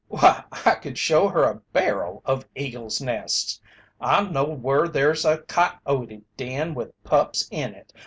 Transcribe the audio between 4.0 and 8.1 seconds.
know whur there's a coyote den with pups in it!